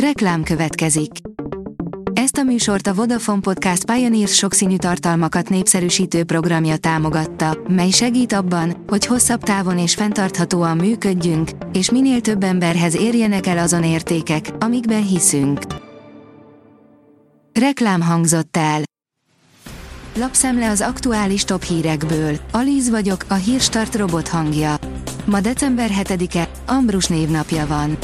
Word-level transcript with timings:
Reklám 0.00 0.42
következik. 0.42 1.10
Ezt 2.12 2.36
a 2.36 2.42
műsort 2.42 2.86
a 2.86 2.94
Vodafone 2.94 3.40
Podcast 3.40 3.84
Pioneers 3.84 4.34
sokszínű 4.34 4.76
tartalmakat 4.76 5.48
népszerűsítő 5.48 6.24
programja 6.24 6.76
támogatta, 6.76 7.58
mely 7.68 7.90
segít 7.90 8.32
abban, 8.32 8.84
hogy 8.86 9.06
hosszabb 9.06 9.42
távon 9.42 9.78
és 9.78 9.94
fenntarthatóan 9.94 10.76
működjünk, 10.76 11.50
és 11.72 11.90
minél 11.90 12.20
több 12.20 12.42
emberhez 12.42 12.96
érjenek 12.96 13.46
el 13.46 13.58
azon 13.58 13.84
értékek, 13.84 14.50
amikben 14.58 15.06
hiszünk. 15.06 15.60
Reklám 17.52 18.00
hangzott 18.00 18.56
el. 18.56 18.80
Lapszemle 20.16 20.70
az 20.70 20.80
aktuális 20.80 21.44
top 21.44 21.62
hírekből. 21.62 22.36
Alíz 22.52 22.90
vagyok, 22.90 23.24
a 23.28 23.34
hírstart 23.34 23.94
robot 23.94 24.28
hangja. 24.28 24.76
Ma 25.24 25.40
december 25.40 25.90
7-e, 26.02 26.48
Ambrus 26.66 27.06
névnapja 27.06 27.66
van. 27.66 27.98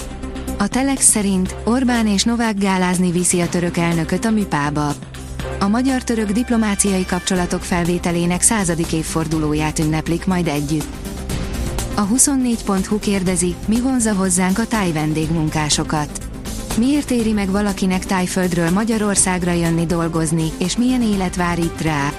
A 0.63 0.69
Telex 0.69 1.05
szerint 1.05 1.55
Orbán 1.65 2.07
és 2.07 2.25
Novák 2.25 2.59
gálázni 2.59 3.11
viszi 3.11 3.41
a 3.41 3.49
török 3.49 3.77
elnököt 3.77 4.25
a 4.25 4.31
műpába. 4.31 4.95
A 5.61 5.69
magyar-török 5.69 6.31
diplomáciai 6.31 7.05
kapcsolatok 7.05 7.63
felvételének 7.63 8.43
századik 8.43 8.93
évfordulóját 8.93 9.79
ünneplik 9.79 10.27
majd 10.27 10.47
együtt. 10.47 10.87
A 11.95 12.07
24.hu 12.07 12.99
kérdezi, 12.99 13.55
mi 13.67 13.81
vonza 13.81 14.15
hozzánk 14.15 14.59
a 14.59 14.67
táj 14.67 14.93
vendégmunkásokat. 14.93 16.23
Miért 16.79 17.11
éri 17.11 17.33
meg 17.33 17.51
valakinek 17.51 18.05
tájföldről 18.05 18.71
Magyarországra 18.71 19.53
jönni 19.53 19.87
dolgozni, 19.87 20.51
és 20.59 20.77
milyen 20.77 21.03
élet 21.03 21.37
vár 21.37 21.59
itt 21.59 21.81
rá? 21.81 22.13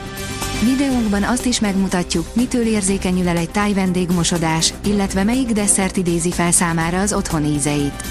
Videónkban 0.63 1.23
azt 1.23 1.45
is 1.45 1.59
megmutatjuk, 1.59 2.25
mitől 2.35 2.65
érzékenyül 2.65 3.27
el 3.27 3.37
egy 3.37 3.49
táj 3.49 3.73
vendégmosodás, 3.73 4.73
illetve 4.85 5.23
melyik 5.23 5.51
desszert 5.51 5.97
idézi 5.97 6.31
fel 6.31 6.51
számára 6.51 6.99
az 6.99 7.13
otthon 7.13 7.45
ízeit. 7.45 8.03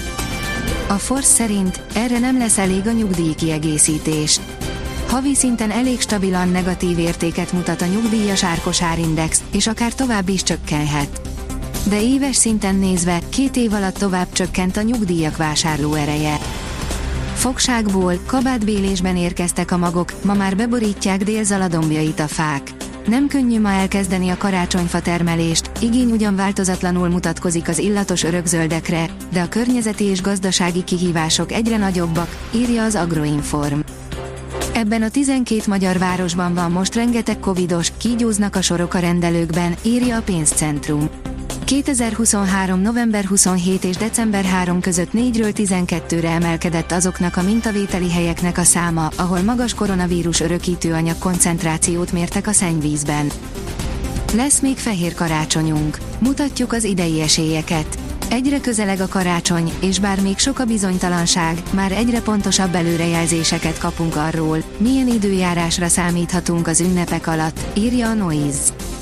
A 0.87 0.93
Force 0.93 1.27
szerint 1.27 1.81
erre 1.93 2.19
nem 2.19 2.37
lesz 2.37 2.57
elég 2.57 2.87
a 2.87 2.91
nyugdíj 2.91 3.33
kiegészítés. 3.33 4.39
Havi 5.07 5.35
szinten 5.35 5.71
elég 5.71 6.01
stabilan 6.01 6.49
negatív 6.49 6.99
értéket 6.99 7.51
mutat 7.51 7.81
a 7.81 7.85
nyugdíjas 7.85 8.43
árkosárindex, 8.43 9.41
és 9.51 9.67
akár 9.67 9.93
tovább 9.93 10.29
is 10.29 10.43
csökkenhet. 10.43 11.21
De 11.89 12.01
éves 12.01 12.35
szinten 12.35 12.75
nézve, 12.75 13.19
két 13.29 13.55
év 13.55 13.73
alatt 13.73 13.97
tovább 13.97 14.31
csökkent 14.31 14.77
a 14.77 14.81
nyugdíjak 14.81 15.37
vásárló 15.37 15.93
ereje. 15.93 16.37
Fogságból, 17.33 18.19
kabátbélésben 18.25 19.17
érkeztek 19.17 19.71
a 19.71 19.77
magok, 19.77 20.13
ma 20.23 20.33
már 20.33 20.55
beborítják 20.55 21.23
délzaladombjait 21.23 22.19
a 22.19 22.27
fák. 22.27 22.73
Nem 23.05 23.27
könnyű 23.27 23.59
ma 23.59 23.71
elkezdeni 23.71 24.29
a 24.29 24.37
karácsonyfa 24.37 25.01
termelést, 25.01 25.71
igény 25.79 26.11
ugyan 26.11 26.35
változatlanul 26.35 27.09
mutatkozik 27.09 27.67
az 27.67 27.77
illatos 27.77 28.23
örökzöldekre, 28.23 29.09
de 29.31 29.41
a 29.41 29.47
környezeti 29.47 30.03
és 30.03 30.21
gazdasági 30.21 30.83
kihívások 30.83 31.51
egyre 31.51 31.77
nagyobbak, 31.77 32.37
írja 32.51 32.83
az 32.83 32.95
Agroinform. 32.95 33.79
Ebben 34.73 35.01
a 35.01 35.09
12 35.09 35.61
magyar 35.67 35.97
városban 35.97 36.53
van 36.53 36.71
most 36.71 36.95
rengeteg 36.95 37.39
covidos, 37.39 37.91
kígyóznak 37.97 38.55
a 38.55 38.61
sorok 38.61 38.93
a 38.93 38.99
rendelőkben, 38.99 39.75
írja 39.81 40.17
a 40.17 40.21
pénzcentrum. 40.21 41.09
2023. 41.73 42.81
november 42.81 43.25
27 43.25 43.83
és 43.83 43.95
december 43.95 44.43
3 44.43 44.79
között 44.79 45.09
4-ről 45.13 45.51
12-re 45.55 46.29
emelkedett 46.29 46.91
azoknak 46.91 47.37
a 47.37 47.41
mintavételi 47.41 48.11
helyeknek 48.11 48.57
a 48.57 48.63
száma, 48.63 49.09
ahol 49.17 49.41
magas 49.41 49.73
koronavírus 49.73 50.39
örökítőanyag 50.39 51.17
koncentrációt 51.17 52.11
mértek 52.11 52.47
a 52.47 52.51
szennyvízben. 52.51 53.31
Lesz 54.33 54.59
még 54.59 54.77
fehér 54.77 55.13
karácsonyunk. 55.13 55.97
Mutatjuk 56.19 56.73
az 56.73 56.83
idei 56.83 57.21
esélyeket. 57.21 57.97
Egyre 58.29 58.59
közeleg 58.59 58.99
a 58.99 59.07
karácsony, 59.07 59.71
és 59.81 59.99
bár 59.99 60.21
még 60.21 60.37
sok 60.37 60.59
a 60.59 60.65
bizonytalanság, 60.65 61.63
már 61.71 61.91
egyre 61.91 62.21
pontosabb 62.21 62.75
előrejelzéseket 62.75 63.77
kapunk 63.77 64.15
arról, 64.15 64.63
milyen 64.77 65.07
időjárásra 65.07 65.87
számíthatunk 65.87 66.67
az 66.67 66.79
ünnepek 66.79 67.27
alatt, 67.27 67.59
írja 67.77 68.09
a 68.09 68.13
Noise. 68.13 68.92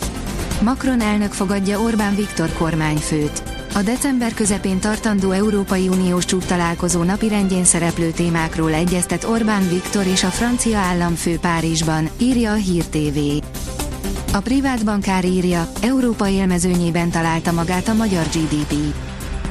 Macron 0.63 1.01
elnök 1.01 1.31
fogadja 1.31 1.79
Orbán 1.79 2.15
Viktor 2.15 2.53
kormányfőt. 2.53 3.43
A 3.73 3.81
december 3.81 4.33
közepén 4.33 4.79
tartandó 4.79 5.31
Európai 5.31 5.87
Uniós 5.87 6.25
csúcs 6.25 6.45
találkozó 6.45 7.03
napirendjén 7.03 7.63
szereplő 7.63 8.11
témákról 8.11 8.73
egyeztet 8.73 9.23
Orbán 9.23 9.69
Viktor 9.69 10.05
és 10.07 10.23
a 10.23 10.27
francia 10.27 10.77
államfő 10.77 11.37
Párizsban, 11.39 12.09
írja 12.17 12.51
a 12.51 12.55
Hír 12.55 12.83
TV. 12.85 13.17
A 14.33 14.39
privát 14.39 14.85
bankár 14.85 15.25
írja, 15.25 15.71
Európa 15.81 16.27
élmezőnyében 16.27 17.09
találta 17.09 17.51
magát 17.51 17.87
a 17.87 17.93
magyar 17.93 18.25
GDP. 18.25 18.73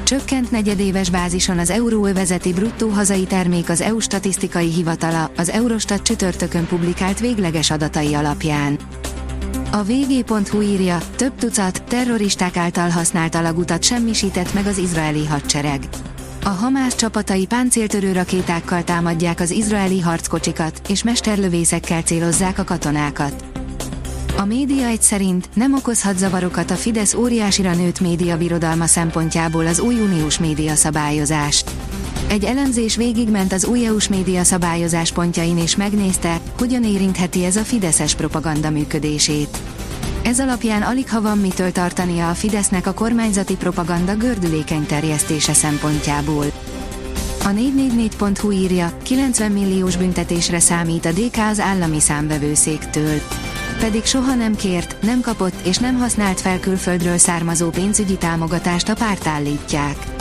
Csökkent 0.03 0.51
negyedéves 0.51 1.09
bázison 1.09 1.59
az 1.59 1.69
euróövezeti 1.69 2.53
bruttó 2.53 2.87
hazai 2.89 3.23
termék 3.23 3.69
az 3.69 3.81
EU 3.81 3.99
statisztikai 3.99 4.67
hivatala, 4.71 5.31
az 5.37 5.49
Eurostat 5.49 6.01
csütörtökön 6.01 6.65
publikált 6.65 7.19
végleges 7.19 7.71
adatai 7.71 8.13
alapján. 8.13 8.79
A 9.73 9.83
vg.hu 9.83 10.61
írja, 10.61 10.97
több 11.15 11.35
tucat 11.35 11.83
terroristák 11.83 12.57
által 12.57 12.89
használt 12.89 13.35
alagutat 13.35 13.83
semmisített 13.83 14.53
meg 14.53 14.65
az 14.65 14.77
izraeli 14.77 15.25
hadsereg. 15.25 15.81
A 16.43 16.49
Hamász 16.49 16.95
csapatai 16.95 17.45
páncéltörő 17.45 18.11
rakétákkal 18.11 18.83
támadják 18.83 19.39
az 19.39 19.51
izraeli 19.51 19.99
harckocsikat, 19.99 20.81
és 20.89 21.03
mesterlövészekkel 21.03 22.01
célozzák 22.01 22.59
a 22.59 22.63
katonákat. 22.63 23.43
A 24.37 24.45
média 24.45 24.87
egy 24.87 25.01
szerint 25.01 25.49
nem 25.53 25.73
okozhat 25.73 26.17
zavarokat 26.17 26.71
a 26.71 26.75
Fidesz 26.75 27.13
óriásira 27.13 27.73
nőtt 27.73 27.99
média 27.99 28.37
birodalma 28.37 28.85
szempontjából 28.85 29.67
az 29.67 29.79
új 29.79 29.99
uniós 29.99 30.39
média 30.39 30.75
szabályozás. 30.75 31.63
Egy 32.31 32.43
elemzés 32.43 32.95
végigment 32.95 33.53
az 33.53 33.65
új 33.65 33.85
EU-s 33.85 34.07
média 34.07 34.43
szabályozás 34.43 35.11
pontjain 35.11 35.57
és 35.57 35.75
megnézte, 35.75 36.39
hogyan 36.57 36.83
érintheti 36.83 37.45
ez 37.45 37.55
a 37.55 37.63
fideszes 37.63 38.15
propaganda 38.15 38.69
működését. 38.69 39.57
Ez 40.23 40.39
alapján 40.39 40.81
alig 40.81 41.09
ha 41.09 41.21
van 41.21 41.37
mitől 41.37 41.71
tartania 41.71 42.29
a 42.29 42.33
Fidesznek 42.33 42.87
a 42.87 42.93
kormányzati 42.93 43.55
propaganda 43.55 44.15
gördülékeny 44.15 44.85
terjesztése 44.85 45.53
szempontjából. 45.53 46.45
A 47.43 47.49
444.hu 47.49 48.51
írja, 48.51 48.97
90 49.03 49.51
milliós 49.51 49.97
büntetésre 49.97 50.59
számít 50.59 51.05
a 51.05 51.11
DK 51.11 51.37
az 51.49 51.59
állami 51.59 51.99
számvevőszéktől. 51.99 53.21
Pedig 53.79 54.05
soha 54.05 54.35
nem 54.35 54.55
kért, 54.55 54.95
nem 55.01 55.21
kapott 55.21 55.67
és 55.67 55.77
nem 55.77 55.97
használt 55.97 56.41
fel 56.41 56.59
külföldről 56.59 57.17
származó 57.17 57.69
pénzügyi 57.69 58.17
támogatást 58.17 58.89
a 58.89 58.93
párt 58.93 59.27
állítják. 59.27 60.20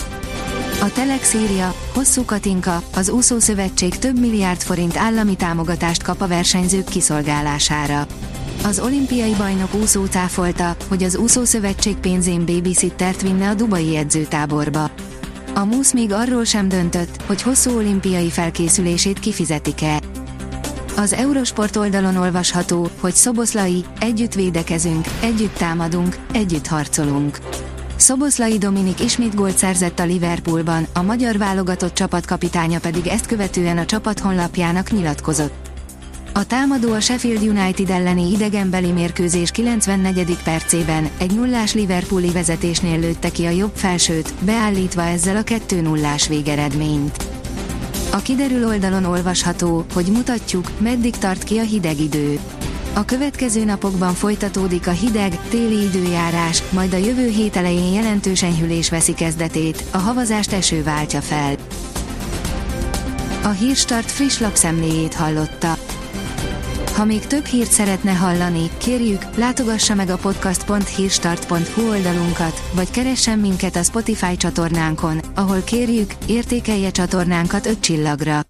A 0.83 0.93
Telex 0.93 1.35
írja, 1.35 1.75
hosszú 1.95 2.25
Katinka, 2.25 2.83
az 2.95 3.09
úszó 3.09 3.39
szövetség 3.39 3.99
több 3.99 4.19
milliárd 4.19 4.61
forint 4.61 4.97
állami 4.97 5.37
támogatást 5.37 6.03
kap 6.03 6.21
a 6.21 6.27
versenyzők 6.27 6.85
kiszolgálására. 6.85 8.07
Az 8.65 8.79
olimpiai 8.79 9.35
bajnok 9.35 9.75
úszó 9.75 10.05
cáfolta, 10.05 10.77
hogy 10.89 11.03
az 11.03 11.17
úszó 11.17 11.45
szövetség 11.45 11.97
pénzén 11.97 12.47
babysittert 12.47 13.23
vinne 13.23 13.49
a 13.49 13.55
dubai 13.55 13.97
edzőtáborba. 13.97 14.91
A 15.55 15.65
MUSZ 15.65 15.93
még 15.93 16.13
arról 16.13 16.45
sem 16.45 16.69
döntött, 16.69 17.23
hogy 17.27 17.43
hosszú 17.43 17.77
olimpiai 17.77 18.31
felkészülését 18.31 19.19
kifizetik-e. 19.19 20.01
Az 20.97 21.13
Eurosport 21.13 21.77
oldalon 21.77 22.17
olvasható, 22.17 22.89
hogy 23.01 23.15
Szoboszlai, 23.15 23.85
együtt 24.01 24.35
védekezünk, 24.35 25.07
együtt 25.21 25.55
támadunk, 25.55 26.17
együtt 26.33 26.67
harcolunk. 26.67 27.39
Szoboszlai 28.01 28.59
Dominik 28.59 29.01
ismét 29.01 29.35
gólt 29.35 29.57
szerzett 29.57 29.99
a 29.99 30.05
Liverpoolban, 30.05 30.87
a 30.93 31.03
magyar 31.03 31.39
válogatott 31.39 31.95
csapatkapitánya 31.95 32.81
pedig 32.81 33.07
ezt 33.07 33.27
követően 33.27 33.79
a 33.79 33.85
csapat 33.85 34.19
honlapjának 34.19 34.91
nyilatkozott. 34.91 35.71
A 36.33 36.47
támadó 36.47 36.93
a 36.93 37.01
Sheffield 37.01 37.43
United 37.43 37.91
elleni 37.91 38.33
idegenbeli 38.33 38.91
mérkőzés 38.93 39.51
94. 39.51 40.37
percében 40.43 41.09
egy 41.19 41.35
nullás 41.35 41.75
Liverpooli 41.75 42.31
vezetésnél 42.31 43.01
lőtte 43.01 43.31
ki 43.31 43.45
a 43.45 43.51
jobb 43.51 43.73
felsőt, 43.75 44.35
beállítva 44.45 45.03
ezzel 45.03 45.37
a 45.37 45.43
2-0-ás 45.43 46.29
végeredményt. 46.29 47.27
A 48.13 48.17
kiderül 48.17 48.67
oldalon 48.67 49.05
olvasható, 49.05 49.85
hogy 49.95 50.07
mutatjuk, 50.07 50.71
meddig 50.79 51.17
tart 51.17 51.45
ki 51.45 51.59
a 51.59 51.63
hideg 51.63 52.01
idő. 52.01 52.39
A 52.95 53.05
következő 53.05 53.65
napokban 53.65 54.15
folytatódik 54.15 54.87
a 54.87 54.91
hideg, 54.91 55.39
téli 55.49 55.83
időjárás, 55.83 56.63
majd 56.71 56.93
a 56.93 56.97
jövő 56.97 57.29
hét 57.29 57.57
elején 57.57 57.93
jelentős 57.93 58.43
enyhülés 58.43 58.91
veszi 58.91 59.15
kezdetét, 59.15 59.85
a 59.91 59.99
havazást 59.99 60.53
eső 60.53 60.83
váltja 60.83 61.21
fel. 61.21 61.55
A 63.43 63.49
Hírstart 63.49 64.11
friss 64.11 64.39
lapszemléjét 64.39 65.15
hallotta. 65.15 65.77
Ha 66.97 67.05
még 67.05 67.27
több 67.27 67.45
hírt 67.45 67.71
szeretne 67.71 68.13
hallani, 68.13 68.71
kérjük, 68.79 69.37
látogassa 69.37 69.95
meg 69.95 70.09
a 70.09 70.17
podcast.hírstart.hu 70.17 71.89
oldalunkat, 71.89 72.63
vagy 72.75 72.91
keressen 72.91 73.39
minket 73.39 73.77
a 73.77 73.83
Spotify 73.83 74.37
csatornánkon, 74.37 75.21
ahol 75.35 75.63
kérjük, 75.63 76.15
értékelje 76.27 76.91
csatornánkat 76.91 77.67
5 77.67 77.81
csillagra. 77.81 78.50